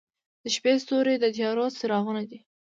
•د 0.43 0.43
شپې 0.55 0.73
ستوري 0.83 1.15
د 1.19 1.25
تیارو 1.35 1.65
څراغونه 1.77 2.23
دي. 2.29 2.39